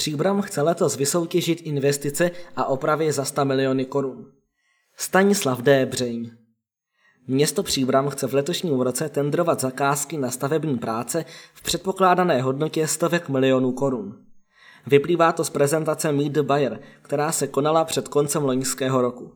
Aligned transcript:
Příbram 0.00 0.42
chce 0.42 0.62
letos 0.62 0.96
vysoutěžit 0.96 1.60
investice 1.60 2.30
a 2.56 2.64
opravy 2.64 3.12
za 3.12 3.24
100 3.24 3.44
miliony 3.44 3.84
korun. 3.84 4.26
Stanislav 4.96 5.60
D. 5.62 5.86
Břeň 5.86 6.30
Město 7.26 7.62
Příbram 7.62 8.08
chce 8.08 8.26
v 8.26 8.34
letošním 8.34 8.80
roce 8.80 9.08
tendrovat 9.08 9.60
zakázky 9.60 10.16
na 10.18 10.30
stavební 10.30 10.78
práce 10.78 11.24
v 11.54 11.62
předpokládané 11.62 12.42
hodnotě 12.42 12.86
stovek 12.86 13.28
milionů 13.28 13.72
korun. 13.72 14.14
Vyplývá 14.86 15.32
to 15.32 15.44
z 15.44 15.50
prezentace 15.50 16.12
Meet 16.12 16.32
the 16.32 16.42
Buyer, 16.42 16.80
která 17.02 17.32
se 17.32 17.46
konala 17.46 17.84
před 17.84 18.08
koncem 18.08 18.44
loňského 18.44 19.02
roku. 19.02 19.32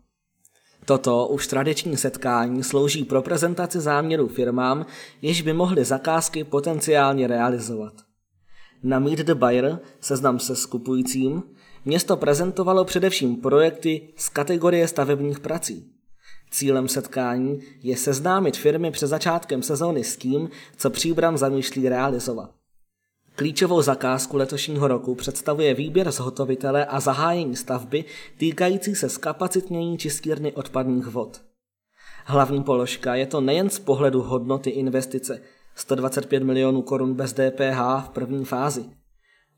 Toto 0.85 1.27
už 1.27 1.47
tradiční 1.47 1.97
setkání 1.97 2.63
slouží 2.63 3.05
pro 3.05 3.23
prezentaci 3.23 3.81
záměrů 3.81 4.29
firmám, 4.29 4.87
jež 5.23 5.43
by 5.43 5.53
mohly 5.53 5.85
zakázky 5.85 6.45
potenciálně 6.45 7.27
realizovat. 7.27 7.95
Na 8.85 8.99
Meet 8.99 9.19
the 9.19 9.35
Buyer, 9.35 9.79
seznam 10.01 10.39
se 10.39 10.57
skupujícím, 10.57 11.43
město 11.85 12.17
prezentovalo 12.17 12.85
především 12.85 13.37
projekty 13.37 14.09
z 14.17 14.29
kategorie 14.29 14.89
stavebních 14.89 15.41
prací. 15.41 15.93
Cílem 16.51 16.89
setkání 16.89 17.61
je 17.83 17.97
seznámit 17.97 18.57
firmy 18.57 18.91
před 18.91 19.07
začátkem 19.07 19.63
sezóny 19.63 20.05
s 20.05 20.17
tím, 20.17 20.49
co 20.77 20.91
příbram 20.91 21.37
zamýšlí 21.37 21.89
realizovat. 21.89 22.51
Klíčovou 23.37 23.83
zakázku 23.83 24.37
letošního 24.37 24.89
roku 24.89 25.15
představuje 25.15 25.75
výběr 25.75 26.11
zhotovitele 26.11 26.87
a 26.87 27.01
zahájení 27.01 27.57
stavby 27.57 28.05
týkající 28.39 28.95
se 28.95 29.09
zkapacitnění 29.09 29.99
čistírny 29.99 30.53
odpadních 30.53 31.07
vod. 31.07 31.43
Hlavní 32.25 32.63
položka 32.63 33.15
je 33.15 33.27
to 33.27 33.41
nejen 33.41 33.71
z 33.71 33.79
pohledu 33.79 34.23
hodnoty 34.23 34.71
investice 34.71 35.41
125 35.75 36.43
milionů 36.43 36.83
korun 36.83 37.15
bez 37.15 37.33
DPH 37.33 38.07
v 38.07 38.09
první 38.13 38.45
fázi. 38.45 38.85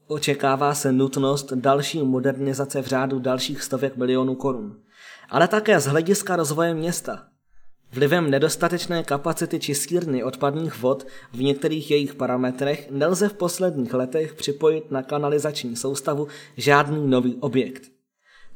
Očekává 0.06 0.74
se 0.74 0.92
nutnost 0.92 1.52
další 1.52 2.02
modernizace 2.02 2.82
v 2.82 2.86
řádu 2.86 3.18
dalších 3.18 3.62
stovek 3.62 3.96
milionů 3.96 4.34
korun, 4.34 4.76
ale 5.30 5.48
také 5.48 5.80
z 5.80 5.86
hlediska 5.86 6.36
rozvoje 6.36 6.74
města– 6.74 7.24
Vlivem 7.92 8.30
nedostatečné 8.30 9.04
kapacity 9.04 9.60
čistírny 9.60 10.24
odpadních 10.24 10.82
vod 10.82 11.06
v 11.32 11.42
některých 11.42 11.90
jejich 11.90 12.14
parametrech 12.14 12.90
nelze 12.90 13.28
v 13.28 13.34
posledních 13.34 13.94
letech 13.94 14.34
připojit 14.34 14.90
na 14.90 15.02
kanalizační 15.02 15.76
soustavu 15.76 16.28
žádný 16.56 17.06
nový 17.06 17.36
objekt. 17.40 17.82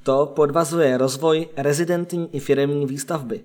To 0.03 0.33
podvazuje 0.37 0.99
rozvoj 0.99 1.49
rezidentní 1.57 2.29
i 2.33 2.41
firemní 2.41 2.87
výstavby. 2.87 3.45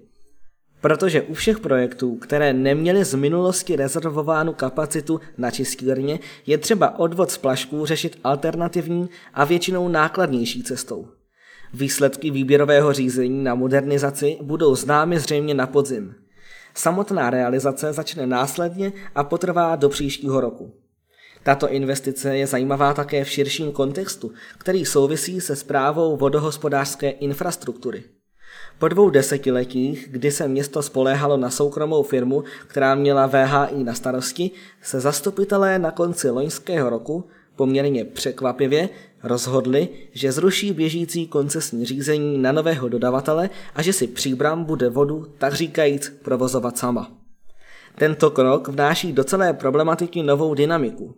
Protože 0.85 1.21
u 1.21 1.33
všech 1.33 1.59
projektů, 1.59 2.15
které 2.15 2.53
neměly 2.53 3.05
z 3.05 3.13
minulosti 3.13 3.75
rezervovánu 3.75 4.53
kapacitu 4.53 5.19
na 5.37 5.51
čistírně, 5.51 6.19
je 6.45 6.57
třeba 6.57 6.99
odvod 6.99 7.31
z 7.31 7.37
plašků 7.37 7.85
řešit 7.85 8.19
alternativní 8.23 9.09
a 9.33 9.45
většinou 9.45 9.87
nákladnější 9.87 10.63
cestou. 10.63 11.07
Výsledky 11.73 12.31
výběrového 12.31 12.93
řízení 12.93 13.43
na 13.43 13.55
modernizaci 13.55 14.37
budou 14.41 14.75
známy 14.75 15.19
zřejmě 15.19 15.53
na 15.53 15.67
podzim. 15.67 16.15
Samotná 16.73 17.29
realizace 17.29 17.93
začne 17.93 18.27
následně 18.27 18.93
a 19.15 19.23
potrvá 19.23 19.75
do 19.75 19.89
příštího 19.89 20.41
roku. 20.41 20.73
Tato 21.43 21.69
investice 21.69 22.37
je 22.37 22.47
zajímavá 22.47 22.93
také 22.93 23.23
v 23.23 23.29
širším 23.29 23.71
kontextu, 23.71 24.31
který 24.57 24.85
souvisí 24.85 25.41
se 25.41 25.55
zprávou 25.55 26.17
vodohospodářské 26.17 27.09
infrastruktury. 27.09 28.03
Po 28.79 28.87
dvou 28.87 29.09
desetiletích, 29.09 30.07
kdy 30.11 30.31
se 30.31 30.47
město 30.47 30.81
spoléhalo 30.81 31.37
na 31.37 31.49
soukromou 31.49 32.03
firmu, 32.03 32.43
která 32.67 32.95
měla 32.95 33.27
VHI 33.27 33.83
na 33.83 33.93
starosti, 33.93 34.51
se 34.81 34.99
zastupitelé 34.99 35.79
na 35.79 35.91
konci 35.91 36.29
loňského 36.29 36.89
roku 36.89 37.27
poměrně 37.55 38.05
překvapivě 38.05 38.89
rozhodli, 39.23 39.89
že 40.11 40.31
zruší 40.31 40.73
běžící 40.73 41.27
koncesní 41.27 41.85
řízení 41.85 42.37
na 42.37 42.51
nového 42.51 42.89
dodavatele 42.89 43.49
a 43.75 43.81
že 43.81 43.93
si 43.93 44.07
příbram 44.07 44.63
bude 44.63 44.89
vodu, 44.89 45.27
tak 45.37 45.53
říkajíc, 45.53 46.13
provozovat 46.23 46.77
sama. 46.77 47.11
Tento 47.97 48.31
krok 48.31 48.67
vnáší 48.67 49.13
do 49.13 49.23
celé 49.23 49.53
problematiky 49.53 50.23
novou 50.23 50.53
dynamiku. 50.53 51.15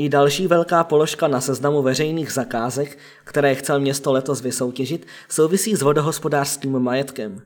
I 0.00 0.08
další 0.08 0.46
velká 0.46 0.84
položka 0.84 1.28
na 1.28 1.40
seznamu 1.40 1.82
veřejných 1.82 2.32
zakázek, 2.32 2.98
které 3.24 3.54
chcel 3.54 3.80
město 3.80 4.12
letos 4.12 4.40
vysoutěžit, 4.40 5.06
souvisí 5.28 5.76
s 5.76 5.82
vodohospodářským 5.82 6.78
majetkem. 6.78 7.42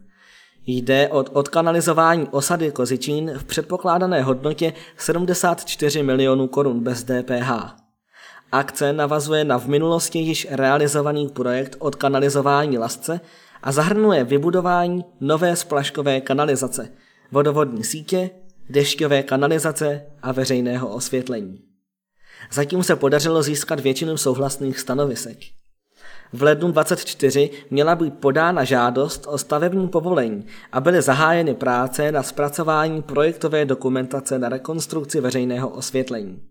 Jde 0.66 1.08
od 1.08 1.30
odkanalizování 1.32 2.28
osady 2.30 2.70
Kozičín 2.70 3.32
v 3.36 3.44
předpokládané 3.44 4.22
hodnotě 4.22 4.72
74 4.96 6.02
milionů 6.02 6.48
korun 6.48 6.80
bez 6.80 7.04
DPH. 7.04 7.50
Akce 8.52 8.92
navazuje 8.92 9.44
na 9.44 9.58
v 9.58 9.66
minulosti 9.66 10.18
již 10.18 10.46
realizovaný 10.50 11.28
projekt 11.28 11.76
od 11.78 11.96
kanalizování 11.96 12.78
Lasce 12.78 13.20
a 13.62 13.72
zahrnuje 13.72 14.24
vybudování 14.24 15.04
nové 15.20 15.56
splaškové 15.56 16.20
kanalizace, 16.20 16.88
vodovodní 17.32 17.84
sítě, 17.84 18.30
dešťové 18.70 19.22
kanalizace 19.22 20.02
a 20.22 20.32
veřejného 20.32 20.88
osvětlení. 20.88 21.73
Zatím 22.52 22.82
se 22.82 22.96
podařilo 22.96 23.42
získat 23.42 23.80
většinu 23.80 24.16
souhlasných 24.16 24.78
stanovisek. 24.78 25.38
V 26.32 26.42
lednu 26.42 26.72
24 26.72 27.50
měla 27.70 27.94
být 27.94 28.14
podána 28.14 28.64
žádost 28.64 29.26
o 29.28 29.38
stavební 29.38 29.88
povolení 29.88 30.46
a 30.72 30.80
byly 30.80 31.02
zahájeny 31.02 31.54
práce 31.54 32.12
na 32.12 32.22
zpracování 32.22 33.02
projektové 33.02 33.64
dokumentace 33.64 34.38
na 34.38 34.48
rekonstrukci 34.48 35.20
veřejného 35.20 35.68
osvětlení. 35.68 36.42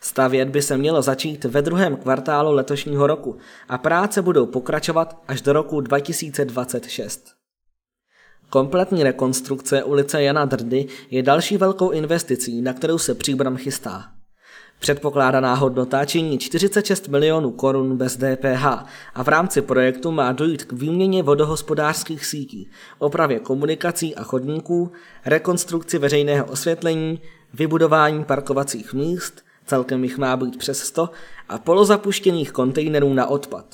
Stavět 0.00 0.48
by 0.48 0.62
se 0.62 0.76
mělo 0.76 1.02
začít 1.02 1.44
ve 1.44 1.62
druhém 1.62 1.96
kvartálu 1.96 2.52
letošního 2.52 3.06
roku 3.06 3.36
a 3.68 3.78
práce 3.78 4.22
budou 4.22 4.46
pokračovat 4.46 5.22
až 5.28 5.42
do 5.42 5.52
roku 5.52 5.80
2026. 5.80 7.24
Kompletní 8.50 9.02
rekonstrukce 9.02 9.84
ulice 9.84 10.22
Jana 10.22 10.44
Drdy 10.44 10.86
je 11.10 11.22
další 11.22 11.56
velkou 11.56 11.90
investicí, 11.90 12.62
na 12.62 12.72
kterou 12.72 12.98
se 12.98 13.14
příbram 13.14 13.56
chystá. 13.56 14.04
Předpokládaná 14.82 15.54
hodnota 15.54 16.04
činí 16.04 16.38
46 16.38 17.08
milionů 17.08 17.50
korun 17.50 17.96
bez 17.96 18.16
DPH 18.16 18.64
a 19.14 19.22
v 19.22 19.28
rámci 19.28 19.62
projektu 19.62 20.10
má 20.10 20.32
dojít 20.32 20.64
k 20.64 20.72
výměně 20.72 21.22
vodohospodářských 21.22 22.26
sítí, 22.26 22.70
opravě 22.98 23.38
komunikací 23.38 24.14
a 24.14 24.22
chodníků, 24.22 24.92
rekonstrukci 25.26 25.98
veřejného 25.98 26.46
osvětlení, 26.46 27.20
vybudování 27.54 28.24
parkovacích 28.24 28.94
míst, 28.94 29.42
celkem 29.66 30.04
jich 30.04 30.18
má 30.18 30.36
být 30.36 30.58
přes 30.58 30.78
100, 30.78 31.10
a 31.48 31.58
polozapuštěných 31.58 32.52
kontejnerů 32.52 33.14
na 33.14 33.26
odpad. 33.26 33.66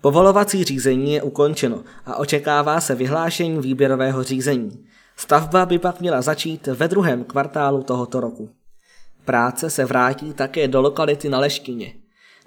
Povolovací 0.00 0.64
řízení 0.64 1.14
je 1.14 1.22
ukončeno 1.22 1.84
a 2.06 2.16
očekává 2.16 2.80
se 2.80 2.94
vyhlášení 2.94 3.58
výběrového 3.58 4.22
řízení. 4.22 4.84
Stavba 5.16 5.66
by 5.66 5.78
pak 5.78 6.00
měla 6.00 6.22
začít 6.22 6.66
ve 6.66 6.88
druhém 6.88 7.24
kvartálu 7.24 7.82
tohoto 7.82 8.20
roku. 8.20 8.61
Práce 9.24 9.70
se 9.70 9.84
vrátí 9.84 10.32
také 10.32 10.68
do 10.68 10.80
lokality 10.80 11.28
na 11.28 11.38
Leškyně. 11.38 11.94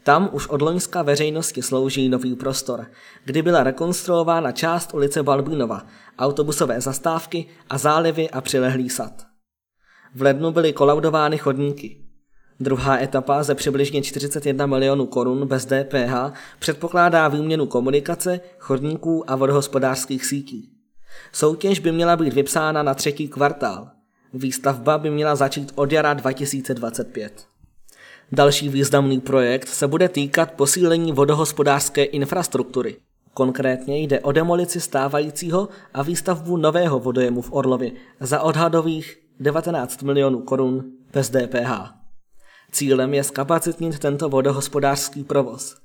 Tam 0.04 0.30
už 0.32 0.48
od 0.48 0.62
loňska 0.62 1.02
veřejnosti 1.02 1.62
slouží 1.62 2.10
nový 2.10 2.36
prostor, 2.36 2.86
kdy 3.26 3.42
byla 3.42 3.64
rekonstruována 3.64 4.52
část 4.52 4.94
ulice 4.94 5.24
Balbínova, 5.24 5.86
autobusové 6.20 6.82
zastávky 6.82 7.46
a 7.70 7.78
zálivy 7.78 8.30
a 8.30 8.42
přilehlý 8.42 8.90
sad. 8.90 9.26
V 10.16 10.22
lednu 10.22 10.52
byly 10.52 10.74
kolaudovány 10.74 11.38
chodníky. 11.38 12.02
Druhá 12.60 12.98
etapa 12.98 13.44
ze 13.44 13.56
přibližně 13.56 14.02
41 14.02 14.66
milionů 14.66 15.06
korun 15.06 15.48
bez 15.48 15.66
DPH 15.66 16.34
předpokládá 16.60 17.28
výměnu 17.28 17.68
komunikace, 17.68 18.40
chodníků 18.60 19.32
a 19.32 19.36
vodohospodářských 19.36 20.26
sítí. 20.26 20.72
Soutěž 21.32 21.80
by 21.80 21.92
měla 21.92 22.16
být 22.16 22.34
vypsána 22.34 22.84
na 22.84 22.94
třetí 22.94 23.28
kvartál. 23.28 23.95
Výstavba 24.38 24.98
by 24.98 25.10
měla 25.10 25.36
začít 25.36 25.72
od 25.76 25.92
jara 25.92 26.14
2025. 26.14 27.48
Další 28.32 28.70
významný 28.70 29.22
projekt 29.22 29.68
se 29.68 29.88
bude 29.88 30.10
týkat 30.10 30.52
posílení 30.52 31.12
vodohospodářské 31.12 32.04
infrastruktury. 32.04 32.98
Konkrétně 33.34 34.00
jde 34.00 34.20
o 34.20 34.32
demolici 34.32 34.82
stávajícího 34.82 35.70
a 35.94 36.04
výstavbu 36.04 36.58
nového 36.58 37.00
vodojemu 37.00 37.42
v 37.42 37.54
Orlově 37.54 37.92
za 38.20 38.42
odhadových 38.42 39.18
19 39.40 40.04
milionů 40.04 40.42
korun 40.42 40.84
bez 41.14 41.30
DPH. 41.30 41.72
Cílem 42.72 43.14
je 43.14 43.24
skapacitnit 43.24 44.00
tento 44.00 44.30
vodohospodářský 44.30 45.24
provoz. 45.24 45.85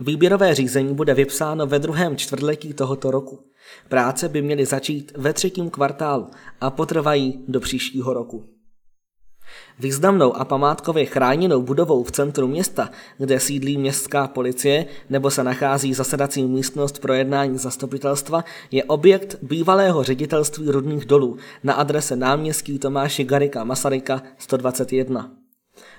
Výběrové 0.00 0.54
řízení 0.54 0.94
bude 0.94 1.14
vypsáno 1.14 1.66
ve 1.66 1.78
druhém 1.78 2.16
čtvrtletí 2.16 2.74
tohoto 2.74 3.10
roku. 3.10 3.50
Práce 3.88 4.28
by 4.28 4.42
měly 4.42 4.66
začít 4.66 5.12
ve 5.16 5.32
třetím 5.32 5.70
kvartálu 5.70 6.26
a 6.60 6.70
potrvají 6.70 7.44
do 7.48 7.60
příštího 7.60 8.14
roku. 8.14 8.54
Významnou 9.78 10.36
a 10.36 10.44
památkově 10.44 11.04
chráněnou 11.04 11.62
budovou 11.62 12.04
v 12.04 12.12
centru 12.12 12.46
města, 12.46 12.90
kde 13.18 13.40
sídlí 13.40 13.78
městská 13.78 14.28
policie 14.28 14.86
nebo 15.10 15.30
se 15.30 15.44
nachází 15.44 15.94
zasedací 15.94 16.44
místnost 16.44 16.98
pro 16.98 17.14
jednání 17.14 17.58
zastupitelstva, 17.58 18.44
je 18.70 18.84
objekt 18.84 19.36
bývalého 19.42 20.02
ředitelství 20.02 20.70
rudných 20.70 21.04
dolů 21.04 21.36
na 21.62 21.74
adrese 21.74 22.16
náměstí 22.16 22.78
Tomáše 22.78 23.24
Garika 23.24 23.64
Masaryka 23.64 24.22
121. 24.38 25.43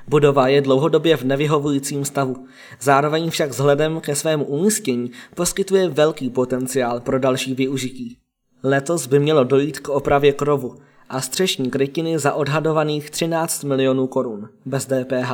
Budova 0.07 0.48
je 0.48 0.62
dlouhodobě 0.62 1.18
v 1.18 1.24
nevyhovujícím 1.24 2.06
stavu, 2.06 2.48
zároveň 2.81 3.30
však 3.30 3.50
vzhledem 3.50 4.02
ke 4.02 4.16
svému 4.16 4.46
umístění 4.46 5.12
poskytuje 5.36 5.90
velký 5.90 6.30
potenciál 6.30 7.00
pro 7.00 7.19
další 7.19 7.56
využití. 7.56 8.18
Letos 8.63 9.07
by 9.07 9.19
mělo 9.19 9.44
dojít 9.44 9.80
k 9.80 9.90
opravě 9.90 10.34
krovu 10.34 10.75
a 11.10 11.22
střešní 11.22 11.72
krytiny 11.72 12.19
za 12.19 12.34
odhadovaných 12.34 13.10
13 13.10 13.63
milionů 13.63 14.07
korun 14.07 14.50
bez 14.66 14.86
DPH. 14.86 15.31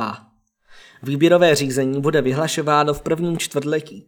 Výběrové 1.02 1.54
řízení 1.54 2.00
bude 2.00 2.22
vyhlašováno 2.22 2.94
v 2.94 3.02
prvním 3.02 3.38
čtvrtletí. 3.38 4.06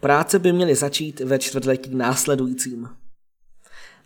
Práce 0.00 0.38
by 0.38 0.52
měly 0.52 0.74
začít 0.74 1.20
ve 1.20 1.38
čtvrtletí 1.38 1.94
následujícím. 1.94 2.88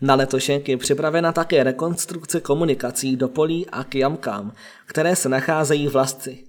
Na 0.01 0.15
letošek 0.15 0.69
je 0.69 0.77
připravena 0.77 1.33
také 1.33 1.63
rekonstrukce 1.63 2.41
komunikací 2.41 3.17
do 3.17 3.29
polí 3.29 3.67
a 3.67 3.85
k 3.85 3.95
jamkám, 3.95 4.53
které 4.87 5.17
se 5.17 5.29
nacházejí 5.29 5.89
v 5.89 5.97
Lasci. 5.97 6.45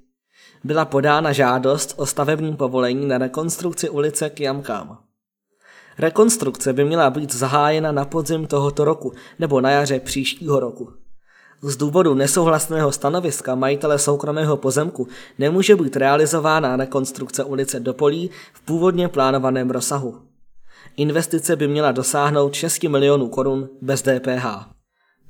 Byla 0.64 0.86
podána 0.86 1.32
žádost 1.32 1.94
o 1.98 2.06
stavební 2.06 2.56
povolení 2.56 3.06
na 3.06 3.18
rekonstrukci 3.18 3.90
ulice 3.90 4.30
k 4.30 4.40
jamkám. 4.40 4.98
Rekonstrukce 5.98 6.74
by 6.74 6.86
měla 6.86 7.10
být 7.10 7.34
zahájena 7.34 7.92
na 7.92 8.06
podzim 8.06 8.48
tohoto 8.48 8.86
roku 8.86 9.14
nebo 9.40 9.62
na 9.62 9.72
jaře 9.72 10.00
příštího 10.00 10.60
roku. 10.60 10.94
Z 11.62 11.78
důvodu 11.78 12.14
nesouhlasného 12.14 12.92
stanoviska 12.92 13.56
majitele 13.56 14.00
soukromého 14.00 14.58
pozemku 14.58 15.08
nemůže 15.40 15.76
být 15.76 15.96
realizována 15.96 16.76
rekonstrukce 16.76 17.44
ulice 17.44 17.80
do 17.80 17.94
polí 17.94 18.30
v 18.54 18.62
původně 18.62 19.08
plánovaném 19.08 19.70
rozsahu. 19.70 20.31
Investice 20.98 21.56
by 21.56 21.68
měla 21.68 21.92
dosáhnout 21.92 22.54
6 22.54 22.84
milionů 22.84 23.30
korun 23.30 23.70
bez 23.82 24.02
DPH. 24.02 24.46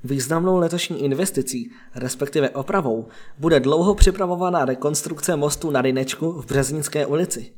Významnou 0.04 0.56
letošní 0.56 1.04
investicí, 1.04 1.70
respektive 1.94 2.50
opravou, 2.50 3.08
bude 3.38 3.60
dlouho 3.60 3.94
připravovaná 3.94 4.64
rekonstrukce 4.64 5.36
mostu 5.36 5.70
na 5.70 5.82
Rynečku 5.82 6.32
v 6.32 6.46
Březnické 6.46 7.06
ulici. 7.06 7.52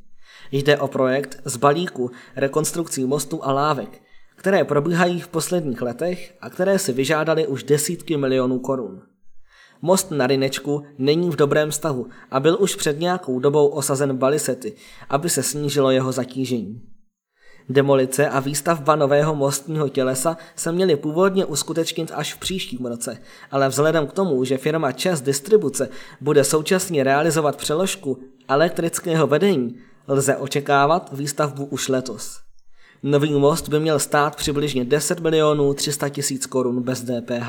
Jde 0.52 0.79
o 0.79 0.88
projekt 0.88 1.41
z 1.44 1.56
balíku 1.56 2.11
rekonstrukcí 2.37 3.05
mostů 3.05 3.44
a 3.44 3.52
lávek, 3.52 4.02
které 4.37 4.64
probíhají 4.64 5.20
v 5.20 5.29
posledních 5.29 5.82
letech 5.82 6.35
a 6.40 6.50
které 6.50 6.79
si 6.79 6.93
vyžádali 6.93 7.47
už 7.47 7.62
desítky 7.62 8.17
milionů 8.17 8.58
korun. 8.58 9.02
Most 9.82 10.11
na 10.11 10.26
Rynečku 10.26 10.82
není 10.99 11.31
v 11.31 11.37
dobrém 11.37 11.73
stavu 11.73 12.06
a 12.31 12.40
byl 12.40 12.56
už 12.61 12.75
před 12.75 13.00
nějakou 13.00 13.38
dobou 13.38 13.69
osazen 13.69 14.17
balisety, 14.17 14.76
aby 15.08 15.31
se 15.31 15.43
snížilo 15.43 15.90
jeho 15.90 16.12
zatížení. 16.12 16.94
Demolice 17.69 18.28
a 18.28 18.40
výstavba 18.40 18.96
nového 18.96 19.34
mostního 19.34 19.88
tělesa 19.88 20.37
se 20.56 20.72
měly 20.72 20.96
původně 20.96 21.44
uskutečnit 21.44 22.12
až 22.14 22.34
v 22.34 22.38
příštím 22.38 22.87
roce, 22.87 23.19
ale 23.50 23.69
vzhledem 23.69 24.06
k 24.06 24.12
tomu, 24.12 24.44
že 24.44 24.58
firma 24.58 24.93
Čes 24.93 25.20
Distribuce 25.20 25.88
bude 26.20 26.44
současně 26.44 27.05
realizovat 27.05 27.56
přeložku 27.56 28.19
elektrického 28.49 29.26
vedení, 29.26 29.76
lze 30.08 30.37
očekávat 30.37 31.11
výstavbu 31.12 31.64
už 31.64 31.88
letos. 31.88 32.40
Nový 33.02 33.32
most 33.32 33.69
by 33.69 33.81
měl 33.81 33.99
stát 33.99 34.37
přibližně 34.37 34.84
10 34.84 35.20
milionů 35.20 35.75
300 35.75 36.08
tisíc 36.08 36.46
korun 36.46 36.82
bez 36.82 37.02
DPH. 37.02 37.49